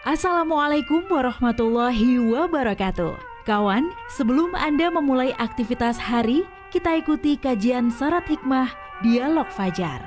[0.00, 3.20] Assalamualaikum warahmatullahi wabarakatuh.
[3.44, 8.72] Kawan, sebelum Anda memulai aktivitas hari, kita ikuti kajian syarat hikmah
[9.04, 10.00] Dialog Fajar.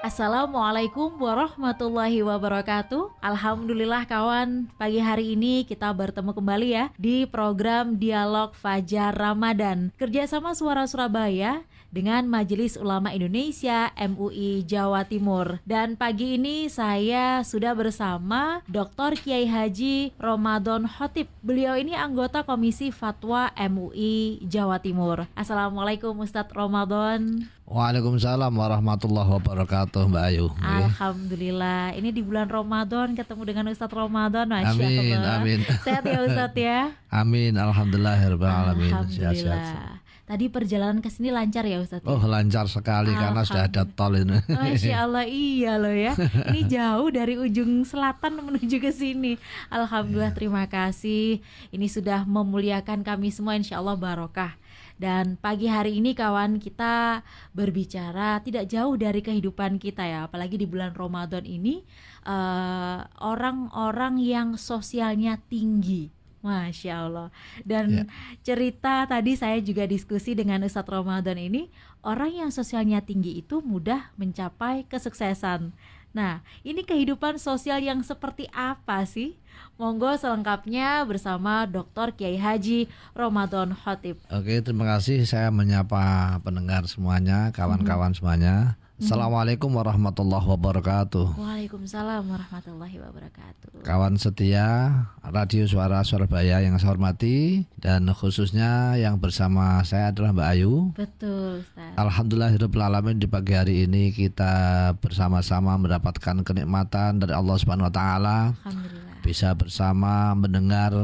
[0.00, 8.52] Assalamualaikum warahmatullahi wabarakatuh Alhamdulillah kawan Pagi hari ini kita bertemu kembali ya Di program Dialog
[8.52, 15.62] Fajar Ramadan Kerjasama Suara Surabaya dengan Majelis Ulama Indonesia MUI Jawa Timur.
[15.62, 19.14] Dan pagi ini saya sudah bersama Dr.
[19.14, 21.30] Kiai Haji Ramadan Hotip.
[21.46, 25.30] Beliau ini anggota Komisi Fatwa MUI Jawa Timur.
[25.38, 27.46] Assalamualaikum Ustadz Ramadan.
[27.64, 34.76] Waalaikumsalam warahmatullahi wabarakatuh Mbak Ayu Alhamdulillah Ini di bulan Ramadan ketemu dengan Ustadz Ramadan Masya
[34.76, 36.92] Amin, Allah amin Sehat ya Ustadz ya
[37.24, 39.93] Amin, Alhamdulillah Alhamdulillah sehat, sehat.
[40.24, 42.08] Tadi perjalanan ke sini lancar ya Ustadz?
[42.08, 44.40] Oh lancar sekali karena sudah ada tol ini.
[44.48, 46.16] Masya Allah iya loh ya.
[46.48, 49.36] Ini jauh dari ujung selatan menuju ke sini.
[49.68, 50.38] Alhamdulillah iya.
[50.40, 51.44] terima kasih.
[51.68, 54.56] Ini sudah memuliakan kami semua Insya Allah barokah.
[54.96, 57.20] Dan pagi hari ini kawan kita
[57.52, 61.82] berbicara tidak jauh dari kehidupan kita ya, apalagi di bulan Ramadan ini
[62.22, 66.13] eh, orang-orang uh, yang sosialnya tinggi
[66.44, 67.28] Masya Allah.
[67.64, 68.04] Dan ya.
[68.44, 71.72] cerita tadi saya juga diskusi dengan Ustadz Ramadan ini,
[72.04, 75.72] orang yang sosialnya tinggi itu mudah mencapai kesuksesan.
[76.14, 79.34] Nah, ini kehidupan sosial yang seperti apa sih?
[79.74, 82.14] Monggo selengkapnya bersama Dr.
[82.14, 84.22] Kiai Haji Ramadan Khotib.
[84.30, 85.26] Oke, terima kasih.
[85.26, 88.18] Saya menyapa pendengar semuanya, kawan-kawan hmm.
[88.22, 88.78] semuanya.
[88.94, 91.34] Assalamualaikum warahmatullahi wabarakatuh.
[91.34, 93.82] Waalaikumsalam warahmatullahi wabarakatuh.
[93.82, 100.46] Kawan setia Radio Suara Surabaya yang saya hormati dan khususnya yang bersama saya adalah Mbak
[100.46, 100.94] Ayu.
[100.94, 101.90] Betul, Ustaz.
[101.98, 108.54] Alhamdulillahirabbil di pagi hari ini kita bersama-sama mendapatkan kenikmatan dari Allah Subhanahu wa taala.
[108.62, 109.26] Alhamdulillah.
[109.26, 110.94] Bisa bersama mendengar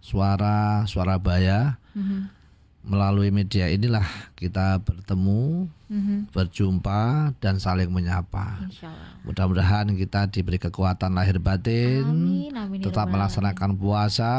[0.00, 1.76] suara Surabaya.
[1.92, 2.37] Mm -hmm
[2.88, 6.32] melalui media inilah kita bertemu, mm-hmm.
[6.32, 8.64] berjumpa dan saling menyapa.
[9.28, 14.32] Mudah-mudahan kita diberi kekuatan lahir batin, amin, amin, ya tetap melaksanakan puasa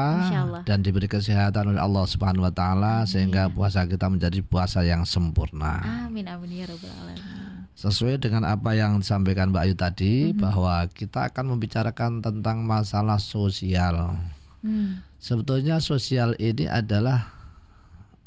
[0.66, 5.86] dan diberi kesehatan oleh Allah Subhanahu wa taala sehingga puasa kita menjadi puasa yang sempurna.
[6.10, 7.70] Amin amin ya rabbal alamin.
[7.78, 10.42] Sesuai dengan apa yang disampaikan Mbak Ayu tadi mm-hmm.
[10.42, 14.20] bahwa kita akan membicarakan tentang masalah sosial.
[14.66, 15.00] Mm.
[15.20, 17.39] Sebetulnya sosial ini adalah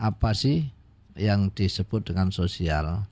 [0.03, 0.75] apa sih
[1.15, 3.07] yang disebut dengan sosial.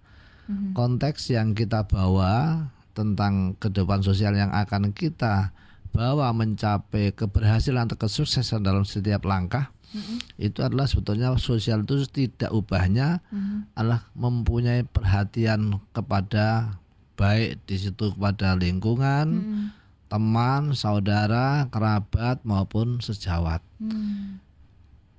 [0.50, 0.74] Mm-hmm.
[0.74, 5.54] Konteks yang kita bawa tentang kehidupan sosial yang akan kita
[5.94, 10.18] bawa mencapai keberhasilan atau kesuksesan dalam setiap langkah mm-hmm.
[10.42, 13.78] itu adalah sebetulnya sosial itu tidak ubahnya mm-hmm.
[13.78, 16.78] adalah mempunyai perhatian kepada
[17.14, 19.66] baik di situ kepada lingkungan, mm-hmm.
[20.10, 23.62] teman, saudara, kerabat maupun sejawat.
[23.78, 24.49] Mm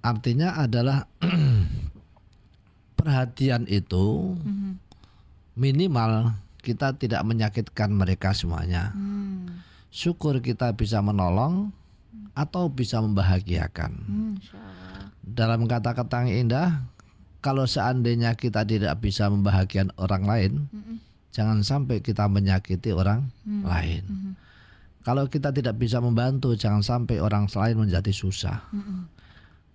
[0.02, 1.06] artinya adalah
[3.02, 4.74] perhatian itu mm-hmm.
[5.58, 8.94] minimal kita tidak menyakitkan mereka semuanya.
[8.94, 9.66] Mm.
[9.90, 11.74] Syukur kita bisa menolong
[12.38, 13.92] atau bisa membahagiakan.
[14.06, 14.34] Mm,
[15.26, 16.86] Dalam kata-kata yang indah,
[17.42, 20.98] kalau seandainya kita tidak bisa membahagiakan orang lain, mm-hmm.
[21.34, 23.64] jangan sampai kita menyakiti orang mm-hmm.
[23.66, 24.04] lain.
[24.06, 24.34] Mm-hmm.
[25.02, 28.70] Kalau kita tidak bisa membantu, jangan sampai orang lain menjadi susah.
[28.70, 29.22] Mm-hmm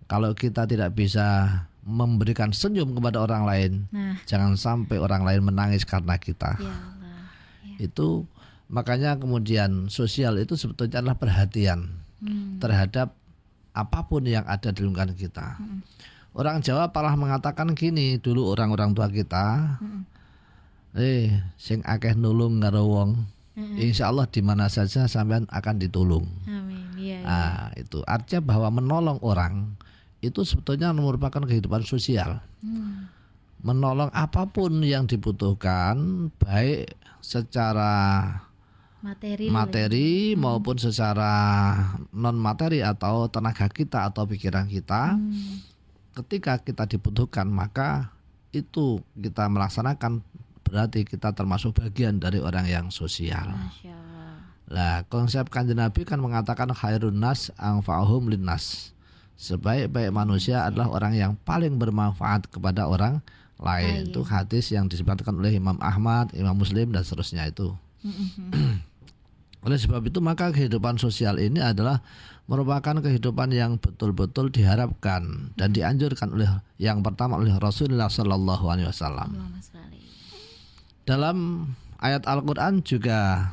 [0.06, 4.18] kalau kita tidak bisa memberikan senyum kepada orang lain, nah.
[4.26, 6.58] jangan sampai orang lain menangis karena kita.
[6.58, 6.96] Ya
[7.76, 7.90] Ya.
[7.90, 8.24] Itu
[8.66, 12.58] makanya kemudian sosial itu sebetulnya adalah perhatian hmm.
[12.58, 13.14] terhadap
[13.76, 15.60] apa pun yang ada di lingkungan kita.
[15.60, 15.84] Hmm.
[16.36, 20.02] Orang Jawa malah mengatakan gini dulu orang-orang tua kita, hmm.
[20.96, 23.10] eh sing akeh nulung karo wong,
[23.56, 23.76] hmm.
[23.80, 26.28] insya Allah di mana saja sampean akan ditulung.
[26.44, 26.84] Amin.
[26.96, 27.24] Ya, ya.
[27.24, 29.76] Nah, itu artinya bahwa menolong orang
[30.28, 32.42] itu sebetulnya merupakan kehidupan sosial.
[32.60, 33.08] Hmm.
[33.62, 36.92] Menolong apa pun yang dibutuhkan, baik
[37.24, 38.28] secara
[39.02, 40.38] materi, materi hmm.
[40.38, 41.32] maupun secara
[42.14, 45.18] non materi atau tenaga kita atau pikiran kita.
[45.18, 45.62] Hmm.
[46.16, 48.14] Ketika kita dibutuhkan, maka
[48.56, 50.24] itu kita melaksanakan
[50.64, 53.52] berarti kita termasuk bagian dari orang yang sosial.
[54.66, 58.95] Nah, konsep kanjeng Nabi kan mengatakan khairun nas angfa'uhum linnas
[59.36, 63.20] sebaik-baik manusia adalah orang yang paling bermanfaat kepada orang
[63.60, 64.12] lain.
[64.12, 67.72] Itu hadis yang disebutkan oleh Imam Ahmad, Imam Muslim dan seterusnya itu.
[69.66, 71.98] oleh sebab itu maka kehidupan sosial ini adalah
[72.46, 76.46] merupakan kehidupan yang betul-betul diharapkan dan dianjurkan oleh
[76.78, 79.34] yang pertama oleh Rasulullah Shallallahu Alaihi Wasallam.
[81.02, 81.66] Dalam
[81.98, 83.50] ayat Al-Quran juga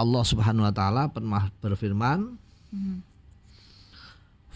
[0.00, 2.40] Allah Subhanahu wa taala pernah berfirman
[2.76, 3.15] Mhm.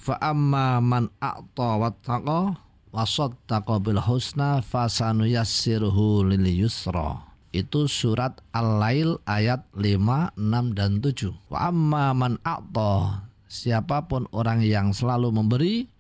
[0.01, 2.57] Fa amma man a'ta wattaqa
[2.91, 11.35] wa saddaqa bil husna fasanuyassiruhu lil yusra itu surat Al-Lail ayat 5, 6 dan 7.
[11.51, 15.91] Wa amma man a'ta siapa pun orang yang selalu memberi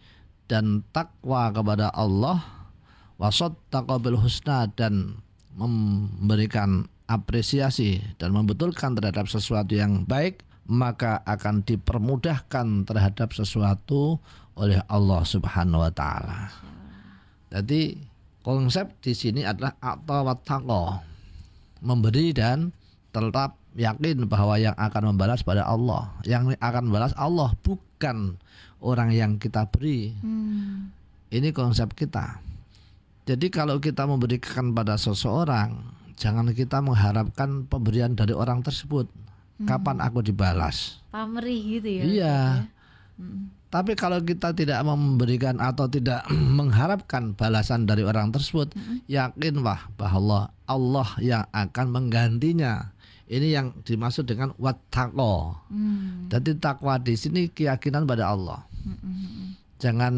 [0.47, 2.38] dan takwa kepada Allah
[3.19, 5.19] wa saddaqa bil husna dan
[5.58, 14.22] memberikan apresiasi dan membetulkan terhadap sesuatu yang baik maka akan dipermudahkan terhadap sesuatu
[14.55, 16.46] oleh Allah Subhanahu wa taala.
[17.50, 17.99] Jadi
[18.46, 20.82] konsep di sini adalah atau wattaqo
[21.82, 22.70] memberi dan
[23.11, 28.38] tetap yakin bahwa yang akan membalas pada Allah, yang akan membalas Allah bukan
[28.78, 30.14] orang yang kita beri.
[30.23, 30.94] Hmm.
[31.31, 32.43] Ini konsep kita.
[33.26, 35.78] Jadi kalau kita memberikan pada seseorang,
[36.19, 39.06] jangan kita mengharapkan pemberian dari orang tersebut.
[39.69, 41.01] Kapan aku dibalas?
[41.12, 42.03] Pamrih gitu ya.
[42.05, 42.39] Iya.
[43.21, 43.53] Hmm.
[43.71, 46.27] Tapi kalau kita tidak memberikan atau tidak
[46.59, 48.75] mengharapkan balasan dari orang tersebut,
[49.07, 52.91] yakin wah bahwa Allah yang akan menggantinya.
[53.31, 55.55] Ini yang dimaksud dengan wattaqo.
[55.71, 56.27] Hmm.
[56.27, 58.67] Jadi takwa di sini keyakinan pada Allah.
[58.83, 59.49] Hmm, hmm, hmm.
[59.79, 60.15] Jangan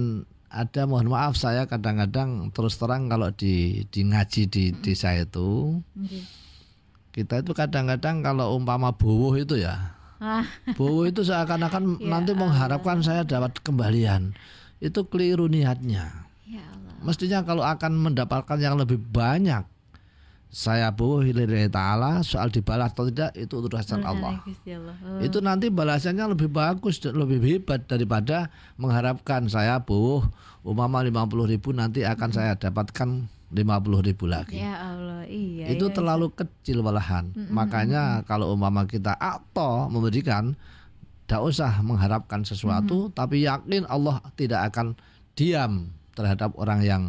[0.53, 6.21] ada mohon maaf saya kadang-kadang terus terang kalau di, di ngaji di desa itu Oke.
[7.13, 9.95] Kita itu kadang-kadang kalau umpama bowo itu ya.
[10.23, 14.33] Ah, bowo itu seakan-akan Ya nanti mengharapkan saya dapat kembalian.
[14.81, 16.27] Itu keliru niatnya.
[16.49, 16.97] Ya Allah.
[17.05, 19.63] mestinya kalau akan mendapatkan yang lebih banyak
[20.53, 24.37] saya bowo lillahi ta'ala soal dibalas atau tidak itu urusan Allah.
[24.45, 24.97] Allah.
[25.01, 25.25] Oh.
[25.25, 30.21] itu nanti balasannya lebih bagus dan lebih hebat daripada mengharapkan saya buh
[30.61, 33.69] umama 50 ribu nanti akan saya dapatkan 50
[34.03, 35.69] ribu lagi Ya Allah, iya.
[35.69, 40.57] itu iya, terlalu kecil malahan makanya kalau umama kita atau memberikan
[41.23, 44.97] tidak usah mengharapkan sesuatu tapi yakin Allah tidak akan
[45.33, 47.03] diam terhadap orang yang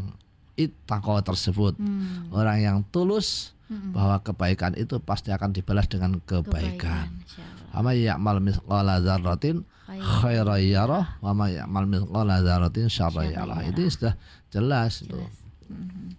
[0.53, 2.29] ittaqo tersebut Hmm.
[2.29, 3.91] orang yang tulus Mm-mm.
[3.91, 7.09] bahwa kebaikan itu pasti akan dibalas dengan kebaikan.
[7.09, 7.73] Insya Allah.
[7.73, 9.97] Ama ya'mal mithqala dzarratin Baik.
[10.21, 13.59] khairan yarah wa ma ya'mal mithqala dzarratin syarran Syarran yarah.
[13.65, 13.71] yarah.
[13.73, 14.13] Itu sudah
[14.53, 15.17] jelas itu.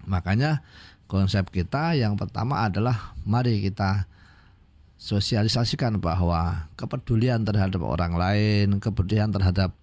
[0.05, 0.65] Makanya
[1.09, 4.09] konsep kita yang pertama adalah mari kita
[4.97, 9.77] sosialisasikan bahwa kepedulian terhadap orang lain, kepedulian terhadap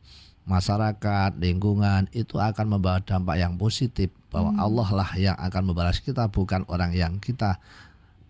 [0.49, 6.25] masyarakat, lingkungan itu akan membawa dampak yang positif bahwa Allah lah yang akan membalas kita
[6.31, 7.61] bukan orang yang kita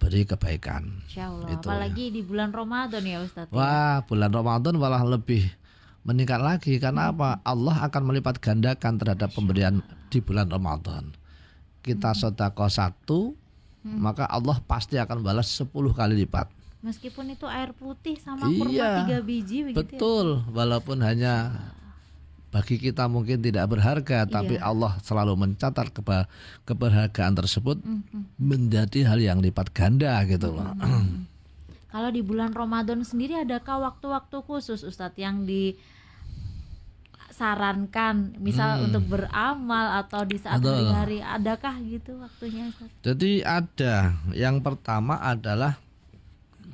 [0.01, 1.05] beri kebaikan.
[1.05, 1.47] Insya Allah.
[1.53, 3.53] Itu, Apalagi di bulan Ramadan ya Ustadz.
[3.53, 3.55] ya.
[3.55, 5.45] Wah, bulan Ramadan malah lebih
[6.01, 7.37] meningkat lagi karena apa?
[7.45, 11.13] Allah akan melipat gandakan terhadap pemberian di bulan Ramadan.
[11.81, 13.33] Kita sedekah satu,
[13.81, 16.45] maka Allah pasti akan balas 10 kali lipat.
[16.81, 19.97] Meskipun itu air putih sama kurma Iya, tiga biji begitu ya.
[19.97, 21.53] Betul, walaupun hanya
[22.49, 24.65] bagi kita mungkin tidak berharga, tapi Iya.
[24.65, 26.25] Allah selalu mencatat keba-
[26.65, 28.35] keberhargaan tersebut Mhm.
[28.35, 30.73] menjadi hal yang lipat ganda gitu loh.
[31.87, 35.43] Kalau di bulan Ramadan sendiri adakah waktu-waktu khusus Ustadz yang
[37.31, 38.85] disarankan misal Hmm.
[38.91, 42.91] untuk beramal atau di saat hari-hari adakah gitu waktunya Ustadz?
[43.07, 45.79] Jadi ada yang pertama adalah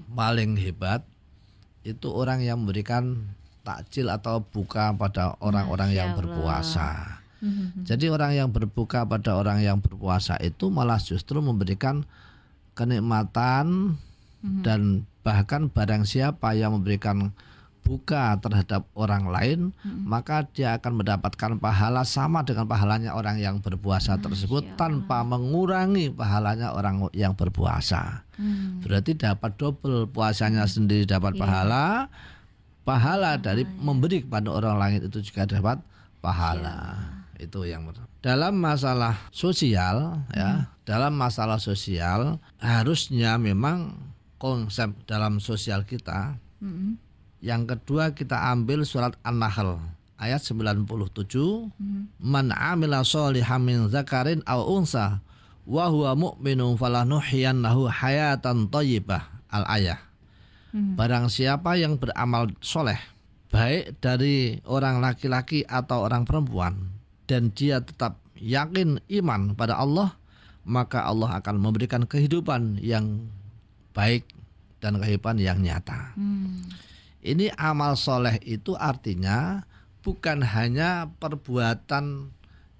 [0.09, 1.05] paling hebat
[1.85, 3.21] itu orang yang memberikan
[3.61, 7.21] takjil atau buka pada orang-orang yang berpuasa.
[7.37, 7.85] Mhm.
[7.85, 12.01] Jadi orang yang berbuka pada orang yang berpuasa itu malah justru memberikan
[12.73, 13.93] kenikmatan
[14.41, 14.61] Mhm.
[14.65, 14.79] dan
[15.21, 17.29] bahkan barang siapa yang memberikan
[17.87, 20.03] buka terhadap orang lain Mhm.
[20.03, 24.75] maka dia akan mendapatkan pahala sama dengan pahalanya orang yang berpuasa tersebut Allah.
[24.75, 28.27] tanpa mengurangi pahalanya orang yang berpuasa.
[28.35, 28.83] Hmm.
[28.83, 31.41] Berarti dapat double puasanya sendiri dapat Iya.
[31.41, 31.85] pahala,
[32.83, 35.79] pahala dari memberi kepada orang lain itu juga dapat
[36.19, 36.99] pahala.
[37.39, 38.09] Itu yang pertama.
[38.19, 43.95] Dalam masalah sosial ya, dalam masalah sosial harusnya memang
[44.37, 46.97] konsep dalam sosial kita Mhm.
[47.43, 49.77] Yang kedua kita ambil surat An-Nahl
[50.17, 52.17] ayat 97 Mhm.
[52.17, 55.21] Man amila sholihan min zakarin aw unsa
[55.67, 59.99] wa huwa mu'minun falanuhyiyannahu hayatan thayyibah al ayah.
[60.73, 60.97] Mhm.
[60.97, 62.97] Barang siapa yang beramal soleh
[63.47, 66.91] baik dari orang laki-laki atau orang perempuan
[67.31, 70.19] dan dia tetap yakin iman pada Allah
[70.67, 73.31] maka Allah akan memberikan kehidupan yang
[73.95, 74.27] baik
[74.83, 76.11] dan kehidupan yang nyata.
[76.19, 76.67] Hmm.
[77.21, 79.65] Ini amal soleh itu artinya
[80.05, 82.31] bukan hanya perbuatan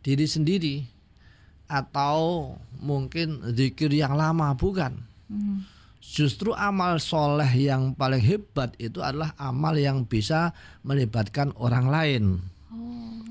[0.06, 0.76] diri sendiri
[1.68, 5.04] atau mungkin zikir yang lama bukan.
[5.28, 5.68] Hmm.
[6.00, 10.56] Justru amal soleh yang paling hebat itu adalah amal yang bisa
[10.88, 12.24] melibatkan orang lain.
[12.72, 13.28] Oh.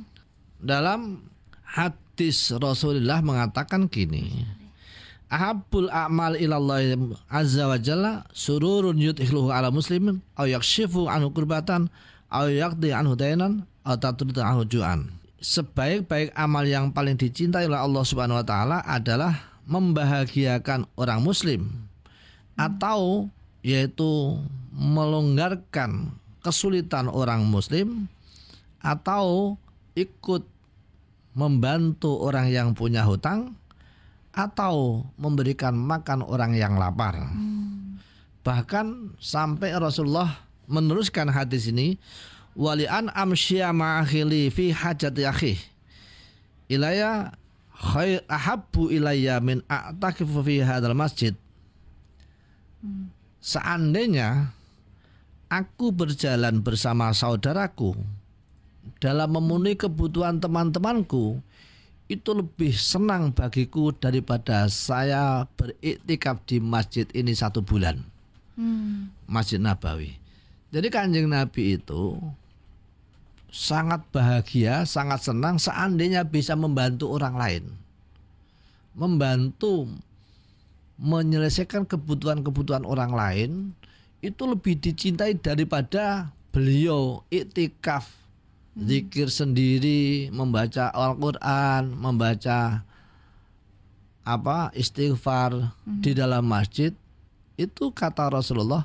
[0.60, 1.25] Dalam
[1.64, 4.44] hadis Rasulullah mengatakan gini.
[5.26, 6.95] Ahabul a'mal ilallah
[7.26, 11.90] azza wa jalla sururun yudhiluhu ala muslimin aw yakshifu anhu kurbatan
[12.30, 15.11] aw yaqdi anhu dainan aw tatrida anhu ju'an.
[15.42, 19.35] Sebaik-baik amal yang paling dicintai oleh Allah Subhanahu wa taala adalah
[19.66, 21.75] membahagiakan orang muslim
[22.54, 23.26] atau
[23.66, 24.38] yaitu
[24.71, 28.06] melonggarkan kesulitan orang muslim
[28.78, 29.59] atau
[29.99, 30.47] ikut
[31.35, 33.59] membantu orang yang punya hutang
[34.36, 37.16] atau memberikan makan orang yang lapar.
[37.16, 37.96] Hmm.
[38.44, 41.96] Bahkan sampai Rasulullah meneruskan hadis ini
[42.52, 45.54] wali an amsya ma'akhili fi hajati akhi
[46.68, 47.32] ilaya
[47.72, 51.32] khair ahabbu ilayya min a'takifu fi hadzal masjid.
[52.84, 53.08] Hmm.
[53.40, 54.52] Seandainya
[55.48, 57.96] aku berjalan bersama saudaraku
[58.98, 61.40] dalam memenuhi kebutuhan teman-temanku
[62.06, 67.98] itu lebih senang bagiku daripada saya beriktikaf di masjid ini satu bulan.
[68.54, 69.10] Hmm.
[69.26, 70.14] Masjid Nabawi.
[70.70, 72.18] Jadi kanjeng Nabi itu
[73.50, 77.64] sangat bahagia, sangat senang seandainya bisa membantu orang lain.
[78.96, 79.90] Membantu
[80.96, 83.50] menyelesaikan kebutuhan-kebutuhan orang lain
[84.25, 88.08] itu lebih dicintai daripada beliau iktikaf
[88.76, 92.85] zikir sendiri, membaca Al-Qur'an, membaca
[94.26, 96.02] apa istighfar hmm.
[96.02, 96.90] di dalam masjid
[97.56, 98.85] itu kata Rasulullah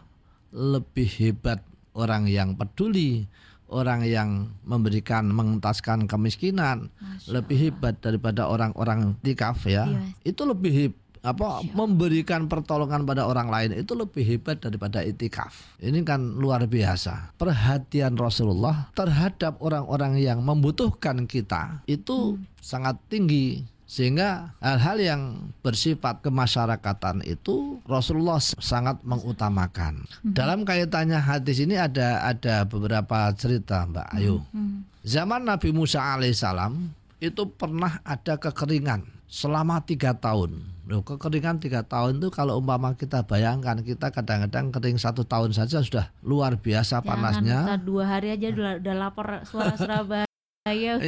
[0.53, 1.59] lebih hebat
[1.91, 3.27] orang yang peduli,
[3.67, 6.87] orang yang memberikan mengentaskan kemiskinan,
[7.27, 9.87] lebih hebat daripada orang-orang tikaf ya.
[9.87, 9.99] Iya.
[10.23, 15.77] Itu lebih apa memberikan pertolongan pada orang lain itu lebih hebat daripada itikaf.
[15.77, 17.37] Ini kan luar biasa.
[17.37, 22.41] Perhatian Rasulullah terhadap orang-orang yang membutuhkan kita itu hmm.
[22.57, 23.61] sangat tinggi
[23.91, 25.21] sehingga hal-hal yang
[25.59, 30.07] bersifat kemasyarakatan itu Rasulullah sangat mengutamakan.
[30.23, 30.31] Hmm.
[30.31, 34.41] Dalam kaitannya hadis ini ada ada beberapa cerita Mbak Ayu.
[34.49, 34.57] Hmm.
[34.57, 34.77] Hmm.
[35.05, 40.59] Zaman Nabi Musa alaihissalam itu pernah ada kekeringan selama tiga tahun
[40.91, 45.79] Loh, kekeringan tiga tahun itu kalau umpama kita bayangkan kita kadang-kadang kering satu tahun saja
[45.79, 47.59] sudah luar biasa Jangan panasnya.
[47.63, 50.27] Kita dua hari aja udah, udah lapor suara Surabaya.
[50.67, 50.99] iya.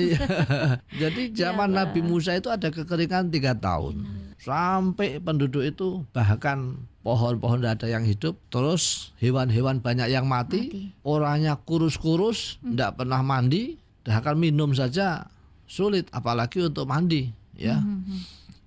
[0.88, 4.08] Jadi iya, zaman ya, Nabi Musa itu ada kekeringan tiga tahun.
[4.40, 10.84] Sampai penduduk itu bahkan pohon-pohon tidak ada yang hidup, terus hewan-hewan banyak yang mati, mati.
[11.04, 13.00] orangnya kurus-kurus, tidak hmm.
[13.04, 13.76] pernah mandi,
[14.08, 15.28] bahkan minum saja
[15.68, 17.84] sulit, apalagi untuk mandi, ya.
[17.84, 18.24] Hmm.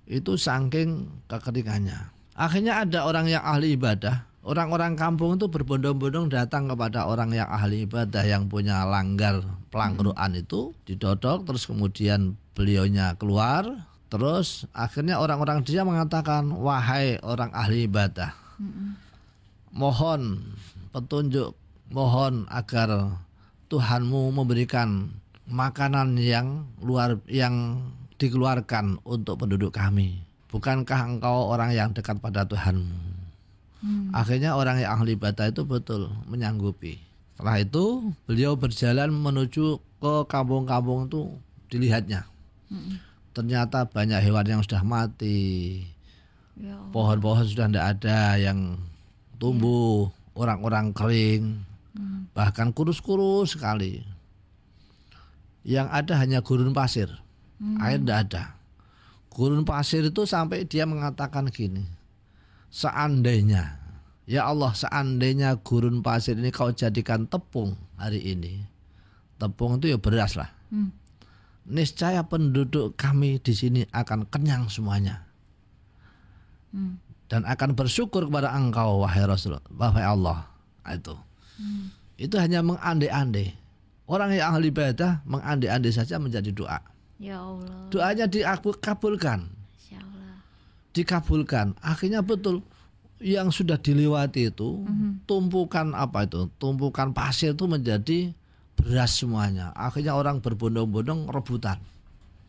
[0.07, 2.15] Itu saking kekeringannya.
[2.37, 7.83] Akhirnya ada orang yang ahli ibadah, orang-orang kampung itu berbondong-bondong datang kepada orang yang ahli
[7.83, 9.43] ibadah yang punya langgar
[9.75, 10.43] pelanggaran hmm.
[10.47, 13.67] itu didodok terus kemudian beliaunya keluar
[14.07, 18.31] terus akhirnya orang-orang dia mengatakan wahai orang ahli ibadah
[18.63, 18.95] hmm.
[19.75, 20.47] mohon
[20.95, 21.59] petunjuk
[21.91, 23.19] mohon agar
[23.67, 25.11] Tuhanmu memberikan
[25.51, 27.83] makanan yang luar yang
[28.17, 30.25] dikeluarkan untuk penduduk kami.
[30.49, 33.17] Bukankah engkau orang yang dekat pada Tuhanmu?
[33.85, 34.09] Hmm.
[34.17, 36.97] Akhirnya orang yang ahli ibadah itu betul menyanggupi.
[37.37, 37.85] Setelah itu
[38.25, 41.29] beliau berjalan menuju ke kampung-kampung itu
[41.69, 42.25] dilihatnya.
[42.73, 42.97] Hmm.
[43.37, 45.85] Ternyata banyak hewan yang sudah mati.
[46.57, 48.81] Ya Pohon-pohon sudah tidak ada yang
[49.37, 50.41] tumbuh, ya.
[50.41, 50.95] orang-orang ya.
[50.97, 51.45] kering,
[51.93, 52.33] hmm.
[52.33, 54.01] bahkan kurus-kurus sekali.
[55.69, 57.26] Yang ada hanya gurun pasir
[57.61, 57.79] hmm.
[57.81, 58.43] air tidak ada.
[59.33, 61.85] Gurun pasir itu sampai dia mengatakan gini,
[62.73, 63.77] seandainya,
[64.25, 68.65] ya Allah seandainya gurun pasir ini kau jadikan tepung hari ini,
[69.37, 70.49] tepung itu ya beras lah.
[70.73, 70.89] Hmm.
[71.67, 75.27] Niscaya penduduk kami di sini akan kenyang semuanya.
[76.73, 76.97] Hmm.
[77.27, 80.47] Dan akan bersyukur kepada engkau wahai Rasul, wahai Allah.
[80.87, 81.19] Itu.
[81.59, 81.91] Hmm.
[82.17, 83.53] Itu hanya mengandai-andai.
[84.07, 86.79] Orang yang ahli ibadah mengandai-andai saja menjadi doa.
[87.17, 87.89] Ya Allah.
[87.89, 89.49] Doanya dikabulkan.
[90.97, 91.77] Dikabulkan.
[91.85, 92.65] Akhirnya betul
[93.21, 95.29] yang sudah dilewati itu mm-hmm.
[95.29, 96.49] tumpukan apa itu?
[96.61, 98.33] Tumpukan pasir itu menjadi
[98.77, 99.73] beras semuanya.
[99.77, 101.81] Akhirnya orang berbondong-bondong rebutan.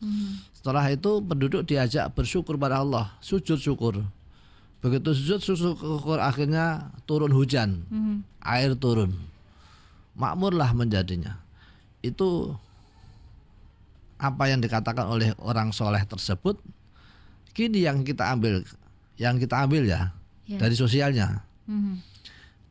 [0.04, 0.32] Mm-hmm.
[0.56, 4.04] Setelah itu penduduk diajak bersyukur pada Allah, sujud syukur.
[4.84, 8.18] Begitu sujud syukur akhirnya turun hujan, mm-hmm.
[8.44, 9.16] air turun,
[10.16, 11.40] makmurlah menjadinya.
[12.04, 12.56] Itu
[14.18, 16.58] apa yang dikatakan oleh orang soleh tersebut
[17.54, 18.66] kini yang kita ambil
[19.18, 20.14] yang kita ambil ya,
[20.46, 20.58] ya.
[20.62, 22.00] dari sosialnya Mhm.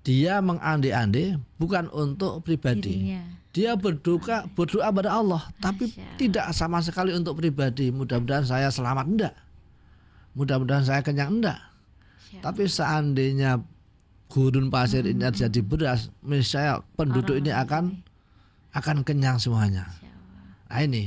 [0.06, 3.10] Dia mengande-ande bukan untuk pribadi.
[3.10, 3.22] Dirinya.
[3.50, 6.16] Dia berdoa berdoa pada Allah, tapi Masya Allah.
[6.20, 7.88] tidak sama sekali untuk pribadi.
[7.88, 9.34] Mudah-mudahan saya selamat enggak.
[10.36, 11.58] Mudah-mudahan saya kenyang enggak.
[11.58, 12.44] Masya Allah.
[12.44, 13.50] Tapi seandainya
[14.30, 18.04] gurun pasir ini jadi beras, misalnya penduduk ini akan
[18.76, 19.88] akan kenyang semuanya.
[19.90, 20.44] Masya Allah.
[20.70, 21.04] Nah ini,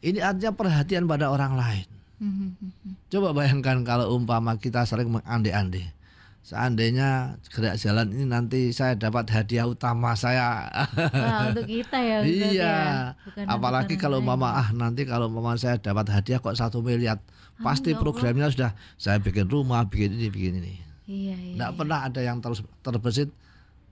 [0.00, 1.86] ini artinya perhatian pada orang lain.
[2.20, 2.92] Mhm, mhm.
[3.08, 5.92] Coba bayangkan kalau umpama kita sering mengande-ande.
[6.40, 10.72] Seandainya gerak jalan ini nanti saya dapat hadiah utama saya.
[10.96, 12.48] Wah, untuk kita ya iya.
[12.50, 13.44] ya.
[13.44, 17.20] Apalagi kalau umpama ah nanti kalau umpama saya dapat hadiah kok satu miliar.
[17.60, 18.02] Pasti ya Allah.
[18.02, 20.74] programnya sudah saya bikin rumah, bikin ini, bikin ini.
[21.04, 21.54] Iya, iya.
[21.60, 23.28] Tidak pernah ada yang terus terbesit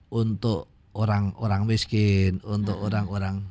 [0.09, 0.65] untuk
[0.97, 3.45] orang-orang miskin, untuk orang-orang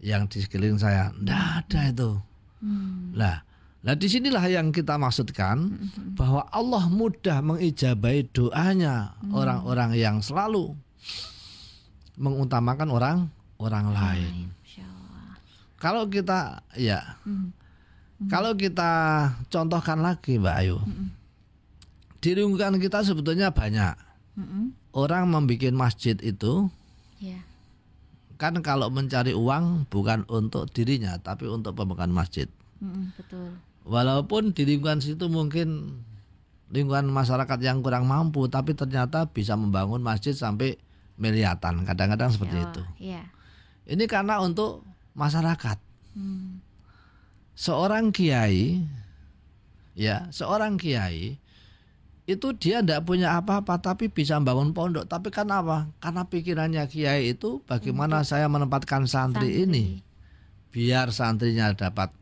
[0.00, 1.10] yang di sekeliling saya.
[1.10, 2.10] Tidak ada itu.
[2.58, 3.14] Hmm.
[3.14, 3.42] Lah,
[3.82, 5.78] lah di sinilah yang kita maksudkan
[6.14, 10.74] bahwa Allah mudah mengijabai doanya orang-orang yang selalu
[12.18, 13.18] mengutamakan orang
[13.58, 14.50] orang lain.
[14.58, 15.30] Masya Allah.
[15.78, 16.38] Kalau kita
[16.74, 17.54] ya, Hmm.
[18.26, 18.90] kalau kita
[19.46, 20.78] contohkan lagi Mbak Ayu,
[22.18, 23.94] di lingkungan kita sebetulnya banyak
[24.34, 24.74] Mhm.
[24.94, 26.66] orang membuat masjid itu
[27.18, 27.42] Iya.
[28.38, 32.46] Kan kalau mencari uang bukan untuk dirinya tapi untuk pembangunan masjid.
[33.18, 33.58] Betul.
[33.82, 35.98] Walaupun di lingkungan situ mungkin
[36.70, 40.78] lingkungan masyarakat yang kurang mampu tapi ternyata bisa membangun masjid sampai
[41.18, 42.82] miliatan kadang-kadang seperti Masya itu.
[43.02, 43.22] Iya.
[43.90, 44.86] Ini karena untuk
[45.18, 45.78] masyarakat.
[46.14, 46.62] Hmm.
[47.58, 48.86] Seorang kiai
[49.98, 51.42] ya, seorang kiai
[52.28, 55.08] itu dia tidak punya apa-apa tapi bisa membangun pondok.
[55.08, 55.88] Tapi kan apa?
[55.96, 60.04] Karena pikirannya kiai itu bagaimana saya menempatkan santri, ini
[60.68, 62.12] biar santrinya dapat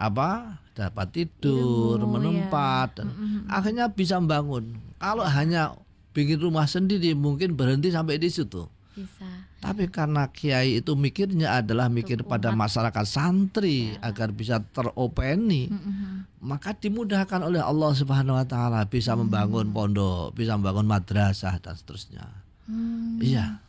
[0.00, 0.64] apa?
[0.72, 3.52] Dapat tidur, Ilmu, menempat dan Mm-mm.
[3.52, 4.80] akhirnya bisa membangun.
[4.96, 5.76] Kalau hanya
[6.16, 8.64] bikin rumah sendiri mungkin berhenti sampai di situ.
[8.96, 9.28] Bisa.
[9.60, 12.64] Tapi karena kiai itu mikirnya adalah mikir Untuk pada umat.
[12.64, 16.40] masyarakat santri agar bisa teropeni, Mhm.
[16.40, 22.24] maka dimudahkan oleh Allah Subhanahu wa taala bisa membangun pondok, bisa membangun madrasah dan seterusnya.
[22.64, 23.20] Hmm.
[23.20, 23.60] Iya.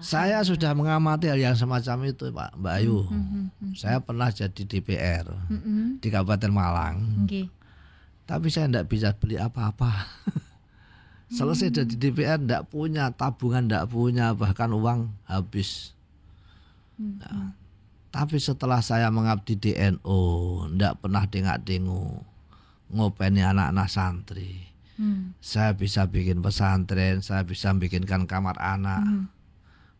[0.00, 3.04] Saya sudah mengamati hal yang semacam itu, Pak Mbak Ayu.
[3.04, 3.76] Mhm.
[3.76, 6.00] Saya pernah jadi DPR Mhm.
[6.00, 6.96] di Kabupaten Malang,
[7.28, 7.52] Oke.
[8.24, 9.92] tapi saya tidak bisa beli apa-apa.
[11.26, 15.90] Selesai jadi DPR tidak punya tabungan, tidak punya bahkan uang habis.
[17.02, 17.50] Mhm.
[18.14, 20.20] Tapi setelah saya mengabdi di NU,
[20.72, 22.22] tidak pernah dengar-dengu
[22.88, 24.70] ngopeni anak-anak santri.
[24.96, 25.36] Hmm.
[25.44, 29.26] Saya bisa bikin pesantren, saya bisa bikinkan kamar anak, Mhm.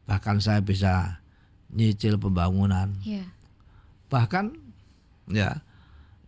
[0.08, 1.20] bahkan saya bisa
[1.68, 2.96] nyicil pembangunan.
[3.04, 3.28] Iya.
[4.08, 4.56] Bahkan
[5.36, 5.60] ya,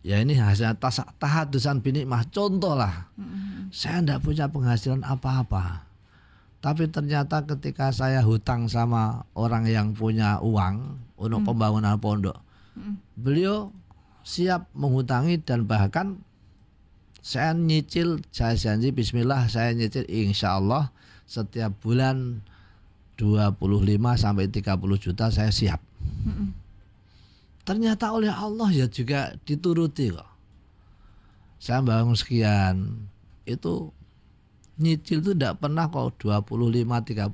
[0.05, 0.79] ya ini hasil
[1.19, 3.11] tahadusan binikmah contoh lah.
[3.19, 3.69] Mhm.
[3.69, 5.85] Saya tidak punya penghasilan apa-apa.
[6.59, 12.35] Tapi ternyata ketika saya hutang sama orang yang punya uang untuk pembangunan pondok,
[12.75, 12.93] Mhm.
[13.15, 13.71] beliau
[14.27, 16.19] siap menghutangi dan bahkan
[17.19, 20.91] saya nyicil, saya janji Bismillah saya nyicil insya Allah
[21.27, 22.43] setiap bulan
[23.19, 25.83] 25 sampai 30 juta saya siap.
[26.23, 26.58] Mhm.
[27.69, 30.25] Ternyata oleh Allah ya juga dituruti kok.
[31.61, 33.05] Saya bangun sekian
[33.45, 33.93] itu
[34.81, 37.29] nyicil itu tidak pernah kok 25 30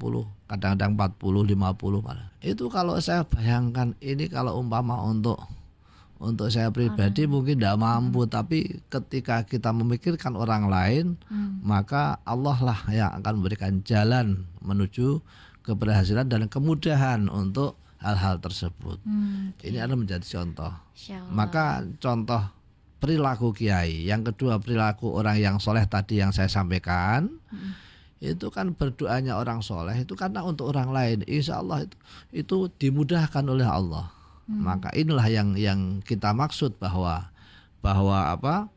[0.52, 2.28] kadang-kadang 40 50 malah.
[2.44, 5.40] Itu kalau saya bayangkan ini kalau umpama untuk
[6.20, 11.60] untuk saya pribadi mungkin tidak mampu tapi ketika kita memikirkan orang lain Hmm.
[11.60, 15.20] maka Allah lah yang akan memberikan jalan menuju
[15.68, 19.02] keberhasilan dan kemudahan untuk hal-hal tersebut.
[19.02, 19.58] Hmm.
[19.66, 20.70] Ini adalah menjadi contoh.
[21.34, 22.42] Maka contoh
[23.02, 27.74] perilaku kiai, yang kedua perilaku orang yang soleh tadi yang saya sampaikan, Mm.
[28.24, 31.22] itu kan berdoanya orang soleh itu karena untuk orang lain.
[31.30, 31.98] Insya Allah itu,
[32.34, 34.10] itu dimudahkan oleh Allah.
[34.46, 37.34] Maka inilah yang yang kita maksud bahwa
[37.82, 38.70] bahwa apa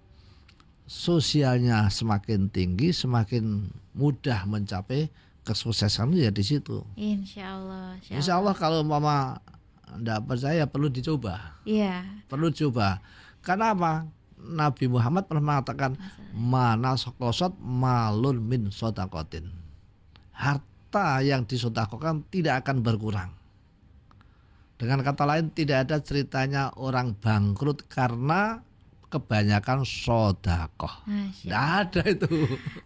[0.89, 5.13] sosialnya semakin tinggi, semakin mudah mencapai
[5.49, 6.85] kesuksesan ya di situ.
[6.95, 7.97] Insya Allah.
[8.13, 9.41] Insya Allah kalau mama
[9.89, 12.05] tidak percaya perlu dicoba Iya.
[12.29, 13.01] perlu coba.
[13.41, 14.05] Karena apa?
[14.39, 15.97] Nabi Muhammad pernah mengatakan
[16.37, 19.49] mana sokosot malun min sodakotin.
[20.37, 23.31] Harta yang disodakokan tidak akan berkurang.
[24.79, 28.63] Dengan kata lain tidak ada ceritanya orang bangkrut karena
[29.09, 30.93] kebanyakan sodakoh.
[31.41, 32.29] Tidak ada itu.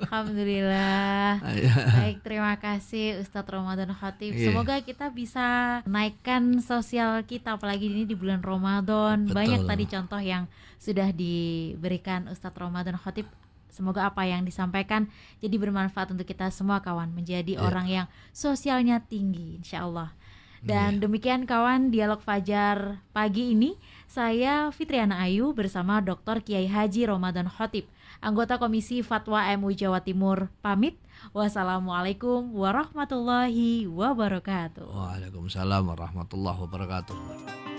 [0.07, 1.43] Alhamdulillah.
[1.63, 1.75] Ya.
[1.95, 4.35] Baik, terima kasih Ustadz Ramadan Khatib.
[4.35, 4.51] Iya.
[4.51, 9.29] Semoga kita bisa naikkan sosial kita apalagi ini di bulan Ramadan.
[9.29, 9.37] Betul.
[9.37, 10.49] Banyak tadi contoh yang
[10.81, 13.29] sudah diberikan Ustadz Ramadan Khatib
[13.73, 15.09] Semoga apa yang disampaikan
[15.41, 17.65] jadi bermanfaat untuk kita semua kawan, menjadi Ya.
[17.65, 18.07] orang yang
[18.37, 20.13] sosialnya tinggi insya Allah.
[20.63, 23.75] Dan demikian kawan dialog Fajar pagi ini
[24.07, 26.39] saya Fitriana Ayu bersama Dr.
[26.39, 27.91] Kiai Haji Ramadan Khotib,
[28.23, 30.95] anggota Komisi Fatwa MUI Jawa Timur pamit.
[31.35, 34.87] Wassalamualaikum warahmatullahi wabarakatuh.
[34.87, 37.72] Waalaikumsalam warahmatullahi wabarakatuh.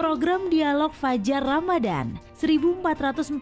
[0.00, 3.36] Program Dialog Fajar Ramadan 1444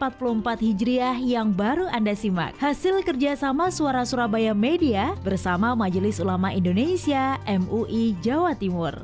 [0.59, 2.59] Hijriah yang baru Anda simak.
[2.59, 8.99] Hasil kerjasama Suara Surabaya Media bersama Majelis Ulama Indonesia MUI Jawa Timur